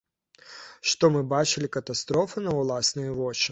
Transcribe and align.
Што 0.91 1.09
мы 1.17 1.21
бачылі 1.35 1.71
катастрофу 1.77 2.45
на 2.49 2.59
ўласныя 2.63 3.11
вочы. 3.23 3.49